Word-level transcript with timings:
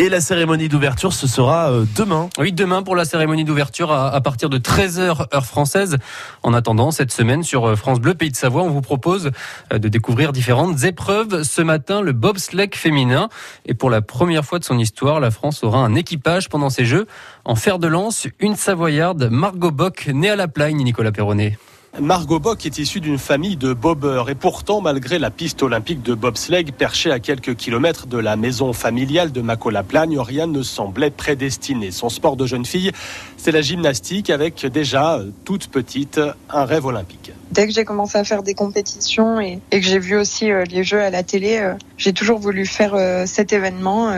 Et 0.00 0.08
la 0.08 0.22
cérémonie 0.22 0.70
d'ouverture, 0.70 1.12
ce 1.12 1.26
sera 1.26 1.70
euh, 1.70 1.84
demain. 1.94 2.30
Oui, 2.38 2.54
demain 2.54 2.82
pour 2.82 2.96
la 2.96 3.04
cérémonie 3.04 3.44
d'ouverture 3.44 3.92
à, 3.92 4.18
partir 4.22 4.48
de 4.48 4.56
13h 4.56 5.26
heure 5.34 5.44
française. 5.44 5.98
En 6.42 6.54
attendant, 6.54 6.90
cette 6.90 7.12
semaine 7.12 7.42
sur 7.42 7.66
euh, 7.66 7.76
France 7.76 8.00
Bleu 8.00 8.14
Pays 8.14 8.30
de 8.30 8.36
Savoie, 8.36 8.62
on 8.62 8.70
vous 8.70 8.80
propose 8.80 9.30
euh, 9.74 9.78
de 9.78 9.88
découvrir 9.88 10.32
différentes 10.32 10.84
épreuves. 10.84 11.42
Ce 11.42 11.60
matin, 11.60 12.00
le 12.00 12.12
bobsleigh 12.12 12.70
féminin. 12.74 13.28
Et 13.66 13.74
pour 13.74 13.90
la 13.90 14.00
première 14.00 14.46
fois 14.46 14.58
de 14.58 14.64
son 14.64 14.78
histoire, 14.78 15.20
la 15.20 15.30
France 15.30 15.62
aura 15.64 15.80
un 15.80 15.94
équipage 15.94 16.48
pendant 16.48 16.70
ces 16.70 16.86
Jeux. 16.86 17.06
En 17.44 17.54
fer 17.54 17.78
de 17.78 17.86
lance, 17.86 18.26
une 18.38 18.56
Savoyarde, 18.56 19.28
Margot 19.30 19.70
Bock, 19.70 20.08
née 20.14 20.30
à 20.30 20.36
la 20.36 20.48
Plagne, 20.48 20.78
Nicolas 20.78 21.12
Perronnet. 21.12 21.58
Margot 21.98 22.38
Bock 22.38 22.64
est 22.66 22.78
issue 22.78 23.00
d'une 23.00 23.18
famille 23.18 23.56
de 23.56 23.74
bobeurs 23.74 24.30
et 24.30 24.36
pourtant, 24.36 24.80
malgré 24.80 25.18
la 25.18 25.30
piste 25.30 25.62
olympique 25.62 26.02
de 26.02 26.14
bobsleigh 26.14 26.70
perchée 26.70 27.10
à 27.10 27.18
quelques 27.18 27.56
kilomètres 27.56 28.06
de 28.06 28.16
la 28.16 28.36
maison 28.36 28.72
familiale 28.72 29.32
de 29.32 29.40
Maco-la-Plagne, 29.40 30.18
rien 30.20 30.46
ne 30.46 30.62
semblait 30.62 31.10
prédestiné. 31.10 31.90
Son 31.90 32.08
sport 32.08 32.36
de 32.36 32.46
jeune 32.46 32.64
fille, 32.64 32.92
c'est 33.36 33.50
la 33.50 33.60
gymnastique 33.60 34.30
avec 34.30 34.64
déjà, 34.66 35.20
toute 35.44 35.66
petite, 35.66 36.20
un 36.48 36.64
rêve 36.64 36.86
olympique. 36.86 37.32
Dès 37.50 37.66
que 37.66 37.72
j'ai 37.72 37.84
commencé 37.84 38.16
à 38.16 38.24
faire 38.24 38.44
des 38.44 38.54
compétitions 38.54 39.40
et, 39.40 39.60
que 39.70 39.80
j'ai 39.80 39.98
vu 39.98 40.16
aussi 40.16 40.50
euh, 40.50 40.64
les 40.64 40.84
jeux 40.84 41.02
à 41.02 41.10
la 41.10 41.24
télé, 41.24 41.58
euh, 41.58 41.74
j'ai 41.98 42.12
toujours 42.12 42.38
voulu 42.38 42.66
faire 42.66 42.94
euh, 42.94 43.26
cet 43.26 43.52
événement. 43.52 44.14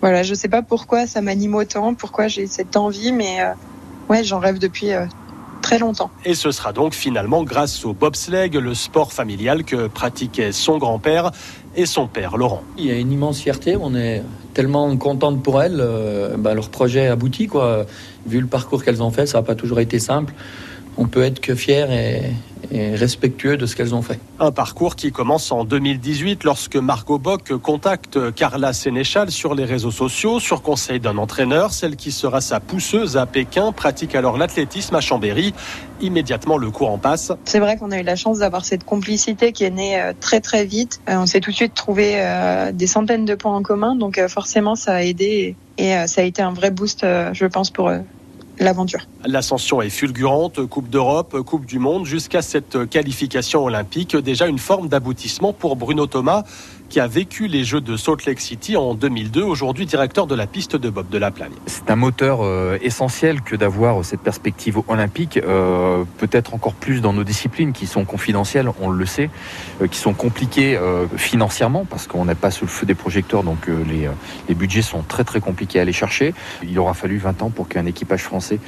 Voilà, 0.00 0.24
je 0.24 0.34
sais 0.34 0.48
pas 0.48 0.62
pourquoi 0.62 1.06
ça 1.06 1.20
m'anime 1.20 1.54
autant, 1.54 1.94
pourquoi 1.94 2.26
j'ai 2.26 2.48
cette 2.48 2.76
envie, 2.76 3.12
mais 3.12 3.38
ouais, 4.08 4.24
j'en 4.24 4.40
rêve 4.40 4.58
depuis 4.58 4.90
très 5.72 5.78
longtemps. 5.78 6.10
Et 6.24 6.34
ce 6.34 6.50
sera 6.50 6.72
donc 6.72 6.94
finalement 6.94 7.42
grâce 7.44 7.84
au 7.84 7.92
bobsleigh, 7.92 8.50
le 8.50 8.74
sport 8.74 9.12
familial 9.12 9.64
que 9.64 9.86
pratiquaient 9.86 10.52
son 10.52 10.78
grand-père 10.78 11.30
et 11.74 11.86
son 11.86 12.06
père, 12.06 12.36
Laurent. 12.36 12.62
Il 12.76 12.86
y 12.86 12.90
a 12.90 12.98
une 12.98 13.12
immense 13.12 13.40
fierté, 13.40 13.76
on 13.80 13.94
est 13.94 14.22
tellement 14.54 14.94
contente 14.96 15.42
pour 15.42 15.62
elles, 15.62 15.80
euh, 15.80 16.36
bah, 16.36 16.54
leur 16.54 16.68
projet 16.68 17.06
aboutit, 17.06 17.46
quoi. 17.46 17.86
Vu 18.26 18.40
le 18.40 18.46
parcours 18.46 18.84
qu'elles 18.84 19.02
ont 19.02 19.10
fait, 19.10 19.26
ça 19.26 19.38
n'a 19.38 19.42
pas 19.42 19.54
toujours 19.54 19.80
été 19.80 19.98
simple. 19.98 20.34
On 20.96 21.06
peut 21.06 21.22
être 21.22 21.40
que 21.40 21.54
fier 21.54 21.90
et, 21.90 22.32
et 22.72 22.94
respectueux 22.94 23.56
de 23.56 23.66
ce 23.66 23.76
qu'elles 23.76 23.94
ont 23.94 24.02
fait. 24.02 24.18
Un 24.40 24.50
parcours 24.50 24.96
qui 24.96 25.12
commence 25.12 25.52
en 25.52 25.64
2018 25.64 26.44
lorsque 26.44 26.76
Margot 26.76 27.18
Bock 27.18 27.54
contacte 27.58 28.32
Carla 28.34 28.72
Sénéchal 28.72 29.30
sur 29.30 29.54
les 29.54 29.64
réseaux 29.64 29.90
sociaux 29.90 30.40
sur 30.40 30.62
conseil 30.62 30.98
d'un 30.98 31.18
entraîneur. 31.18 31.72
Celle 31.72 31.96
qui 31.96 32.10
sera 32.12 32.40
sa 32.40 32.60
pousseuse 32.60 33.16
à 33.16 33.26
Pékin 33.26 33.72
pratique 33.72 34.14
alors 34.14 34.38
l'athlétisme 34.38 34.94
à 34.94 35.00
Chambéry. 35.00 35.52
Immédiatement, 36.00 36.56
le 36.56 36.70
cours 36.70 36.90
en 36.90 36.98
passe. 36.98 37.32
C'est 37.44 37.60
vrai 37.60 37.76
qu'on 37.76 37.90
a 37.90 37.98
eu 37.98 38.02
la 38.02 38.16
chance 38.16 38.38
d'avoir 38.38 38.64
cette 38.64 38.84
complicité 38.84 39.52
qui 39.52 39.64
est 39.64 39.70
née 39.70 40.00
euh, 40.00 40.12
très 40.18 40.40
très 40.40 40.64
vite. 40.64 41.00
Euh, 41.08 41.16
on 41.18 41.26
s'est 41.26 41.40
tout 41.40 41.50
de 41.50 41.56
suite 41.56 41.74
trouvé 41.74 42.14
euh, 42.16 42.72
des 42.72 42.86
centaines 42.86 43.24
de 43.24 43.34
points 43.34 43.54
en 43.54 43.62
commun, 43.62 43.94
donc 43.94 44.20
forcément 44.28 44.74
ça 44.74 44.94
a 44.94 45.02
aidé 45.02 45.54
et 45.78 45.94
ça 46.06 46.20
a 46.20 46.24
été 46.24 46.42
un 46.42 46.52
vrai 46.52 46.70
boost, 46.70 47.00
je 47.32 47.46
pense, 47.46 47.70
pour 47.70 47.88
eux 47.88 48.02
l'aventure. 48.58 49.06
L'ascension 49.24 49.82
est 49.82 49.90
fulgurante, 49.90 50.64
Coupe 50.66 50.88
d'Europe, 50.88 51.40
Coupe 51.42 51.66
du 51.66 51.78
Monde, 51.78 52.06
jusqu'à 52.06 52.42
cette 52.42 52.88
qualification 52.88 53.64
olympique, 53.64 54.16
déjà 54.16 54.46
une 54.46 54.58
forme 54.58 54.88
d'aboutissement 54.88 55.52
pour 55.52 55.76
Bruno 55.76 56.06
Thomas 56.06 56.44
qui 56.92 57.00
a 57.00 57.06
vécu 57.06 57.46
les 57.46 57.64
Jeux 57.64 57.80
de 57.80 57.96
Salt 57.96 58.26
Lake 58.26 58.38
City 58.38 58.76
en 58.76 58.92
2002, 58.92 59.42
aujourd'hui 59.42 59.86
directeur 59.86 60.26
de 60.26 60.34
la 60.34 60.46
piste 60.46 60.76
de 60.76 60.90
Bob 60.90 61.08
de 61.08 61.16
la 61.16 61.30
Plagne. 61.30 61.54
C'est 61.64 61.90
un 61.90 61.96
moteur 61.96 62.40
euh, 62.42 62.76
essentiel 62.82 63.40
que 63.40 63.56
d'avoir 63.56 64.04
cette 64.04 64.20
perspective 64.20 64.78
olympique, 64.88 65.38
euh, 65.38 66.04
peut-être 66.18 66.52
encore 66.52 66.74
plus 66.74 67.00
dans 67.00 67.14
nos 67.14 67.24
disciplines 67.24 67.72
qui 67.72 67.86
sont 67.86 68.04
confidentielles, 68.04 68.68
on 68.82 68.90
le 68.90 69.06
sait, 69.06 69.30
euh, 69.80 69.86
qui 69.86 69.98
sont 69.98 70.12
compliquées 70.12 70.78
financièrement 71.16 71.86
parce 71.88 72.06
qu'on 72.06 72.26
n'est 72.26 72.34
pas 72.34 72.50
sous 72.50 72.66
le 72.66 72.70
feu 72.70 72.84
des 72.84 72.94
projecteurs, 72.94 73.42
donc 73.42 73.68
les, 73.68 74.08
les, 74.48 74.54
budgets 74.54 74.82
sont 74.82 75.02
très 75.02 75.24
très 75.24 75.40
compliqués 75.40 75.78
à 75.78 75.82
aller 75.82 75.94
chercher. 75.94 76.34
Il 76.62 76.78
aura 76.78 76.92
fallu 76.92 77.16
20 77.16 77.42
ans 77.42 77.48
pour 77.48 77.68
qu'un 77.68 77.86
équipage 77.86 78.22
français 78.22 78.58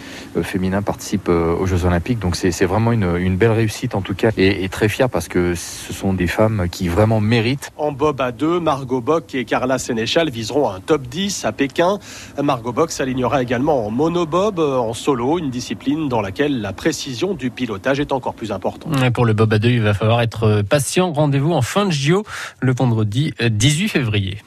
féminin 0.42 0.80
participe 0.80 1.28
aux 1.28 1.66
Jeux 1.66 1.84
Olympiques, 1.84 2.20
donc 2.20 2.36
c'est 2.36 2.64
vraiment 2.64 2.92
une, 2.92 3.16
une, 3.18 3.36
belle 3.36 3.50
réussite 3.50 3.94
en 3.94 4.00
tout 4.00 4.14
cas 4.14 4.30
et, 4.38 4.64
et, 4.64 4.68
très 4.70 4.88
fier 4.88 5.10
parce 5.10 5.28
que 5.28 5.54
ce 5.54 5.92
sont 5.92 6.14
des 6.14 6.26
femmes 6.26 6.68
qui 6.70 6.88
vraiment 6.88 7.20
méritent. 7.20 7.70
En 7.76 7.92
Bob 7.92 8.13
à 8.20 8.32
deux, 8.32 8.60
Margot 8.60 9.00
Bock 9.00 9.34
et 9.34 9.44
Carla 9.44 9.78
Sénéchal 9.78 10.30
viseront 10.30 10.70
un 10.70 10.80
top 10.80 11.02
10 11.02 11.44
à 11.44 11.52
Pékin. 11.52 11.98
Margot 12.42 12.72
Bock 12.72 12.90
s'alignera 12.90 13.42
également 13.42 13.86
en 13.86 13.90
monobob, 13.90 14.58
en 14.58 14.92
solo, 14.92 15.38
une 15.38 15.50
discipline 15.50 16.08
dans 16.08 16.20
laquelle 16.20 16.60
la 16.60 16.72
précision 16.72 17.34
du 17.34 17.50
pilotage 17.50 18.00
est 18.00 18.12
encore 18.12 18.34
plus 18.34 18.52
importante. 18.52 19.12
Pour 19.12 19.24
le 19.24 19.32
bob 19.32 19.52
à 19.52 19.58
deux, 19.58 19.70
il 19.70 19.82
va 19.82 19.94
falloir 19.94 20.20
être 20.20 20.62
patient. 20.62 21.12
Rendez-vous 21.12 21.52
en 21.52 21.62
fin 21.62 21.86
de 21.86 21.92
JO 21.92 22.24
le 22.60 22.72
vendredi 22.72 23.34
18 23.40 23.88
février. 23.88 24.38